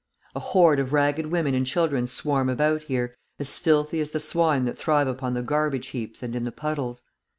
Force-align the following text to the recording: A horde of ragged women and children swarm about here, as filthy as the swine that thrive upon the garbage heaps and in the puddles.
A 0.33 0.39
horde 0.39 0.79
of 0.79 0.93
ragged 0.93 1.27
women 1.27 1.53
and 1.53 1.63
children 1.63 2.07
swarm 2.07 2.49
about 2.49 2.81
here, 2.81 3.13
as 3.37 3.59
filthy 3.59 4.01
as 4.01 4.09
the 4.09 4.19
swine 4.19 4.63
that 4.63 4.75
thrive 4.79 5.07
upon 5.07 5.33
the 5.33 5.43
garbage 5.43 5.89
heaps 5.89 6.23
and 6.23 6.35
in 6.35 6.43
the 6.43 6.51
puddles. 6.51 7.03